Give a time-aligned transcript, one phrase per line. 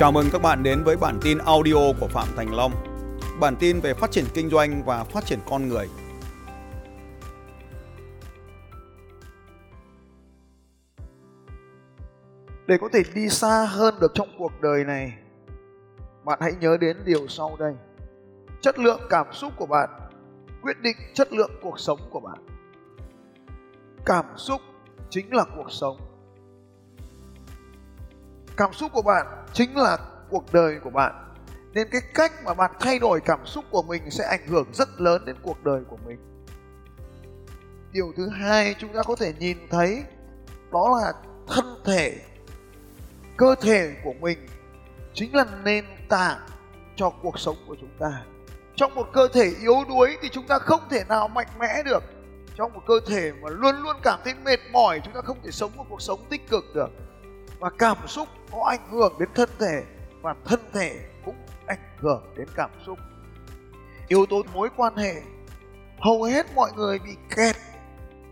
[0.00, 2.72] Chào mừng các bạn đến với bản tin audio của Phạm Thành Long.
[3.40, 5.88] Bản tin về phát triển kinh doanh và phát triển con người.
[12.66, 15.12] Để có thể đi xa hơn được trong cuộc đời này,
[16.24, 17.74] bạn hãy nhớ đến điều sau đây.
[18.60, 19.90] Chất lượng cảm xúc của bạn
[20.62, 22.38] quyết định chất lượng cuộc sống của bạn.
[24.04, 24.60] Cảm xúc
[25.10, 26.09] chính là cuộc sống
[28.60, 29.98] cảm xúc của bạn chính là
[30.30, 31.34] cuộc đời của bạn.
[31.72, 35.00] Nên cái cách mà bạn thay đổi cảm xúc của mình sẽ ảnh hưởng rất
[35.00, 36.18] lớn đến cuộc đời của mình.
[37.92, 40.04] Điều thứ hai chúng ta có thể nhìn thấy,
[40.72, 41.12] đó là
[41.48, 42.16] thân thể,
[43.36, 44.46] cơ thể của mình
[45.14, 46.38] chính là nền tảng
[46.96, 48.24] cho cuộc sống của chúng ta.
[48.76, 52.02] Trong một cơ thể yếu đuối thì chúng ta không thể nào mạnh mẽ được.
[52.56, 55.50] Trong một cơ thể mà luôn luôn cảm thấy mệt mỏi, chúng ta không thể
[55.50, 56.90] sống một cuộc sống tích cực được
[57.60, 59.82] và cảm xúc có ảnh hưởng đến thân thể
[60.22, 62.98] và thân thể cũng ảnh hưởng đến cảm xúc.
[64.08, 65.22] Yếu tố mối quan hệ,
[65.98, 67.56] hầu hết mọi người bị kẹt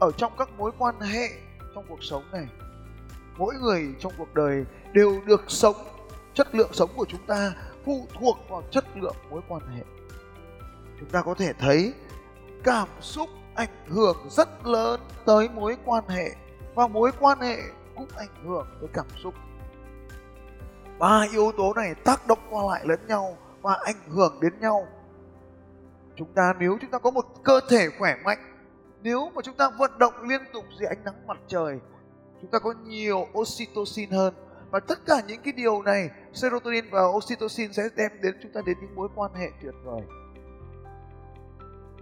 [0.00, 1.28] ở trong các mối quan hệ
[1.74, 2.46] trong cuộc sống này.
[3.36, 5.76] Mỗi người trong cuộc đời đều được sống,
[6.34, 7.52] chất lượng sống của chúng ta
[7.84, 9.82] phụ thuộc vào chất lượng mối quan hệ.
[11.00, 11.94] Chúng ta có thể thấy
[12.64, 16.30] cảm xúc ảnh hưởng rất lớn tới mối quan hệ
[16.74, 17.58] và mối quan hệ
[17.96, 19.34] cũng ảnh hưởng tới cảm xúc.
[20.98, 24.86] Ba yếu tố này tác động qua lại lẫn nhau và ảnh hưởng đến nhau.
[26.16, 28.38] Chúng ta nếu chúng ta có một cơ thể khỏe mạnh,
[29.02, 31.78] nếu mà chúng ta vận động liên tục dưới ánh nắng mặt trời,
[32.40, 34.34] chúng ta có nhiều oxytocin hơn.
[34.70, 38.60] Và tất cả những cái điều này, serotonin và oxytocin sẽ đem đến chúng ta
[38.66, 40.02] đến những mối quan hệ tuyệt vời.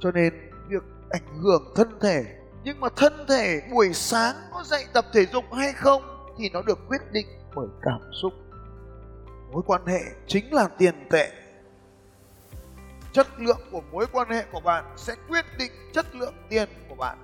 [0.00, 2.24] Cho nên, việc ảnh hưởng thân thể
[2.64, 6.02] nhưng mà thân thể buổi sáng có dậy tập thể dục hay không
[6.38, 8.32] thì nó được quyết định bởi cảm xúc.
[9.52, 11.32] Mối quan hệ chính là tiền tệ.
[13.12, 16.94] Chất lượng của mối quan hệ của bạn sẽ quyết định chất lượng tiền của
[16.94, 17.18] bạn.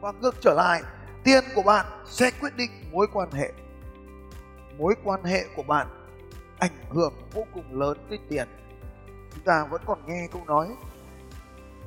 [0.00, 0.82] Và ngược trở lại,
[1.24, 3.52] tiền của bạn sẽ quyết định mối quan hệ.
[4.78, 5.86] Mối quan hệ của bạn
[6.58, 8.48] ảnh hưởng vô cùng lớn tới tiền.
[9.34, 10.68] Chúng ta vẫn còn nghe câu nói,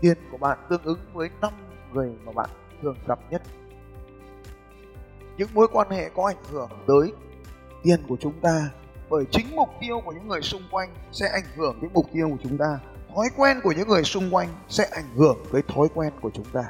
[0.02, 1.54] tiền của bạn tương ứng với năm
[1.94, 2.50] người mà bạn
[2.82, 3.42] thường gặp nhất.
[5.38, 7.14] Những mối quan hệ có ảnh hưởng tới
[7.84, 8.70] tiền của chúng ta,
[9.10, 12.30] bởi chính mục tiêu của những người xung quanh sẽ ảnh hưởng đến mục tiêu
[12.30, 12.80] của chúng ta.
[13.16, 16.46] Thói quen của những người xung quanh sẽ ảnh hưởng tới thói quen của chúng
[16.54, 16.64] ta.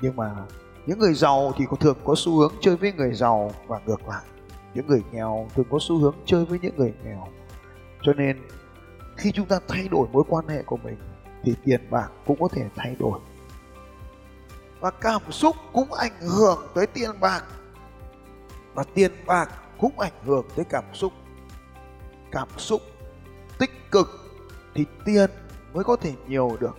[0.00, 0.30] Nhưng mà
[0.86, 4.08] những người giàu thì có thường có xu hướng chơi với người giàu và ngược
[4.08, 4.24] lại.
[4.74, 7.28] Những người nghèo thường có xu hướng chơi với những người nghèo.
[8.02, 8.40] Cho nên
[9.16, 10.96] khi chúng ta thay đổi mối quan hệ của mình
[11.42, 13.20] thì tiền bạc cũng có thể thay đổi
[14.82, 17.44] và cảm xúc cũng ảnh hưởng tới tiền bạc.
[18.74, 21.12] Và tiền bạc cũng ảnh hưởng tới cảm xúc.
[22.30, 22.82] Cảm xúc
[23.58, 24.08] tích cực
[24.74, 25.30] thì tiền
[25.72, 26.76] mới có thể nhiều được.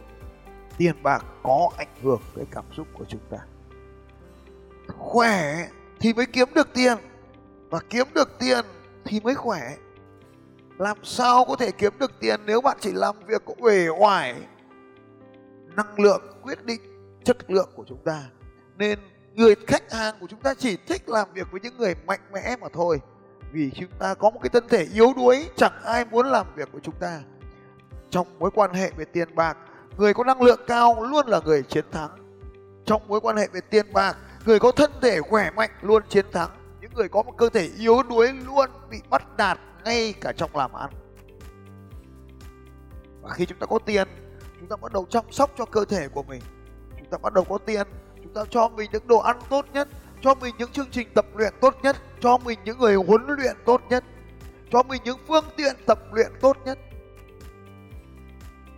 [0.77, 3.37] Tiền bạc có ảnh hưởng tới cảm xúc của chúng ta.
[4.97, 5.67] Khỏe
[5.99, 6.97] thì mới kiếm được tiền.
[7.69, 8.65] Và kiếm được tiền
[9.05, 9.75] thì mới khỏe.
[10.77, 14.35] Làm sao có thể kiếm được tiền nếu bạn chỉ làm việc có uể oải?
[15.75, 16.92] Năng lượng quyết định
[17.23, 18.23] chất lượng của chúng ta.
[18.77, 18.99] Nên
[19.33, 22.55] người khách hàng của chúng ta chỉ thích làm việc với những người mạnh mẽ
[22.61, 22.99] mà thôi.
[23.51, 26.71] Vì chúng ta có một cái thân thể yếu đuối, chẳng ai muốn làm việc
[26.71, 27.21] với chúng ta.
[28.09, 29.57] Trong mối quan hệ về tiền bạc,
[29.97, 32.09] người có năng lượng cao luôn là người chiến thắng.
[32.85, 36.25] Trong mối quan hệ về tiền bạc, người có thân thể khỏe mạnh luôn chiến
[36.31, 36.49] thắng.
[36.81, 40.55] Những người có một cơ thể yếu đuối luôn bị bắt đạt ngay cả trong
[40.55, 40.89] làm ăn.
[43.21, 44.07] Và khi chúng ta có tiền,
[44.59, 46.41] chúng ta bắt đầu chăm sóc cho cơ thể của mình
[47.13, 47.87] ta bắt đầu có tiền.
[48.23, 49.87] Chúng ta cho mình những đồ ăn tốt nhất,
[50.21, 53.55] cho mình những chương trình tập luyện tốt nhất, cho mình những người huấn luyện
[53.65, 54.03] tốt nhất,
[54.71, 56.79] cho mình những phương tiện tập luyện tốt nhất.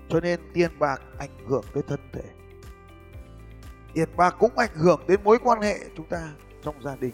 [0.10, 2.24] Cho nên tiền bạc ảnh hưởng tới thân thể.
[3.94, 6.30] Tiền bạc cũng ảnh hưởng đến mối quan hệ chúng ta
[6.64, 7.14] trong gia đình.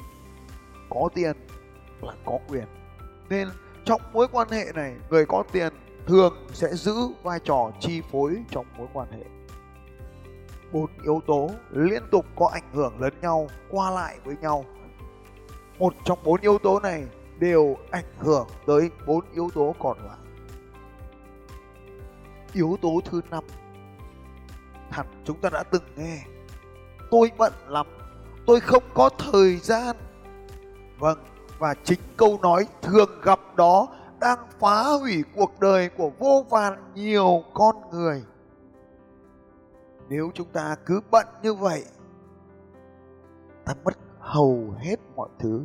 [0.89, 1.35] Có tiền
[2.01, 2.65] là có quyền.
[3.29, 3.49] Nên
[3.85, 5.73] trong mối quan hệ này, người có tiền
[6.07, 9.40] thường sẽ giữ vai trò chi phối trong mối quan hệ
[10.71, 14.65] bốn yếu tố liên tục có ảnh hưởng lẫn nhau, qua lại với nhau.
[15.79, 17.05] Một trong bốn yếu tố này
[17.39, 20.17] đều ảnh hưởng tới bốn yếu tố còn lại.
[22.53, 23.43] Yếu tố thứ năm,
[24.89, 26.23] hẳn chúng ta đã từng nghe,
[27.11, 27.87] tôi bận lắm,
[28.45, 29.95] tôi không có thời gian.
[30.99, 31.17] Vâng
[31.61, 33.87] và chính câu nói thường gặp đó
[34.19, 38.23] đang phá hủy cuộc đời của vô vàn nhiều con người
[40.11, 41.85] nếu chúng ta cứ bận như vậy,
[43.65, 45.63] ta mất hầu hết mọi thứ.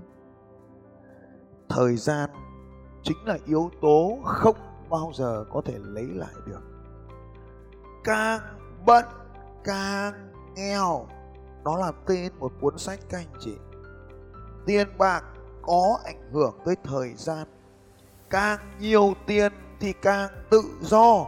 [1.68, 2.30] Thời gian
[3.02, 4.56] chính là yếu tố không
[4.90, 6.60] bao giờ có thể lấy lại được.
[8.04, 8.40] Càng
[8.86, 9.04] bận,
[9.64, 11.06] càng nghèo,
[11.64, 13.56] đó là tên một cuốn sách các anh chị.
[14.66, 15.24] Tiền bạc
[15.62, 17.46] có ảnh hưởng tới thời gian.
[18.30, 21.26] Càng nhiều tiền thì càng tự do.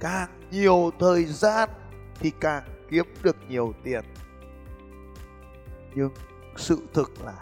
[0.00, 1.68] Càng nhiều thời gian
[2.20, 4.04] thì càng kiếm được nhiều tiền.
[5.94, 6.10] Nhưng
[6.56, 7.34] sự thực là,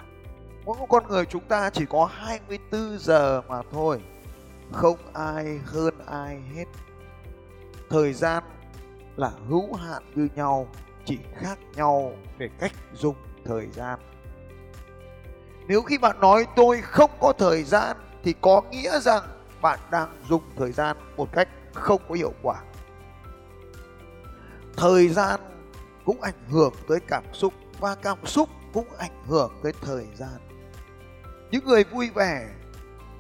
[0.65, 4.01] mỗi một con người chúng ta chỉ có 24 giờ mà thôi,
[4.73, 6.65] không ai hơn ai hết.
[7.91, 8.43] Thời gian
[9.17, 10.69] là hữu hạn như nhau,
[11.05, 13.99] chỉ khác nhau về cách dùng thời gian.
[15.69, 19.23] Nếu khi bạn nói tôi không có thời gian thì có nghĩa rằng
[19.61, 22.63] bạn đang dùng thời gian một cách không có hiệu quả
[24.77, 25.41] thời gian
[26.05, 30.39] cũng ảnh hưởng tới cảm xúc và cảm xúc cũng ảnh hưởng tới thời gian.
[31.51, 32.49] Những người vui vẻ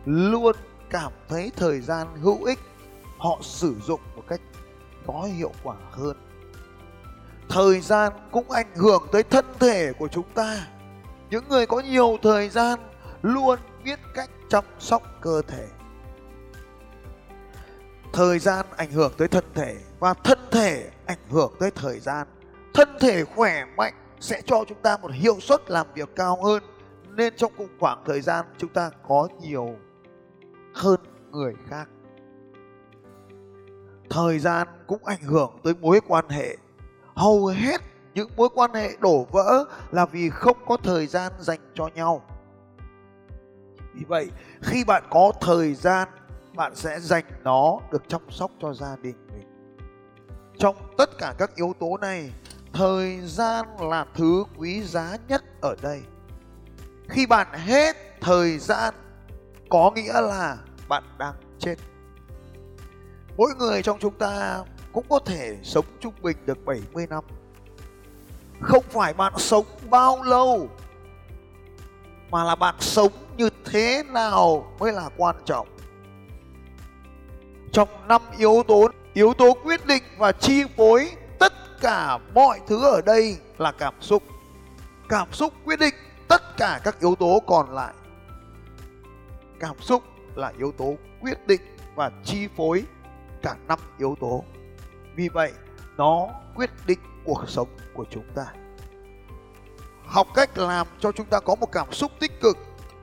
[0.04, 0.56] luôn
[0.90, 2.58] cảm thấy thời gian hữu ích,
[3.18, 4.40] họ sử dụng một cách
[5.06, 6.16] có hiệu quả hơn.
[7.48, 10.66] Thời gian cũng ảnh hưởng tới thân thể của chúng ta.
[11.30, 12.78] Những người có nhiều thời gian
[13.22, 15.66] luôn biết cách chăm sóc cơ thể
[18.16, 22.26] thời gian ảnh hưởng tới thân thể và thân thể ảnh hưởng tới thời gian.
[22.74, 26.62] Thân thể khỏe mạnh sẽ cho chúng ta một hiệu suất làm việc cao hơn,
[27.08, 29.76] nên trong cùng khoảng thời gian chúng ta có nhiều
[30.74, 31.88] hơn người khác.
[34.10, 36.56] Thời gian cũng ảnh hưởng tới mối quan hệ.
[37.14, 37.80] Hầu hết
[38.14, 42.22] những mối quan hệ đổ vỡ là vì không có thời gian dành cho nhau.
[43.94, 44.30] Vì vậy,
[44.62, 46.08] khi bạn có thời gian
[46.56, 49.46] bạn sẽ dành nó được chăm sóc cho gia đình mình.
[50.58, 52.32] Trong tất cả các yếu tố này,
[52.72, 56.02] thời gian là thứ quý giá nhất ở đây.
[57.08, 58.94] Khi bạn hết thời gian,
[59.68, 60.56] có nghĩa là
[60.88, 61.76] bạn đang chết.
[63.36, 67.24] Mỗi người trong chúng ta cũng có thể sống trung bình được 70 năm.
[68.60, 70.68] Không phải bạn sống bao lâu,
[72.30, 75.68] mà là bạn sống như thế nào mới là quan trọng
[77.72, 82.84] trong năm yếu tố yếu tố quyết định và chi phối tất cả mọi thứ
[82.84, 84.22] ở đây là cảm xúc.
[85.08, 85.94] Cảm xúc quyết định
[86.28, 87.94] tất cả các yếu tố còn lại.
[89.60, 90.02] Cảm xúc
[90.34, 91.60] là yếu tố quyết định
[91.94, 92.84] và chi phối
[93.42, 94.44] cả năm yếu tố.
[95.14, 95.52] Vì vậy,
[95.96, 98.46] nó quyết định cuộc sống của chúng ta.
[100.06, 102.58] Học cách làm cho chúng ta có một cảm xúc tích cực.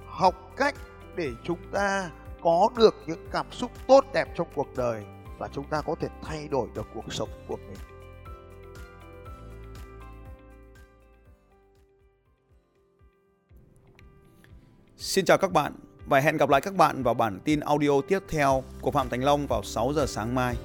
[0.08, 0.76] Học cách
[1.16, 2.10] để chúng ta
[2.44, 5.04] có được những cảm xúc tốt đẹp trong cuộc đời
[5.38, 7.78] và chúng ta có thể thay đổi được cuộc sống của mình
[14.98, 15.74] Xin chào các bạn
[16.06, 19.24] và hẹn gặp lại các bạn vào bản tin audio tiếp theo của Phạm Thành
[19.24, 20.56] Long vào 6 giờ sáng mai.